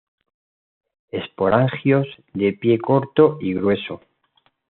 Esporangios 1.11 2.07
de 2.33 2.53
pie 2.53 2.79
corto 2.79 3.37
y 3.39 3.53
grueso. 3.53 4.01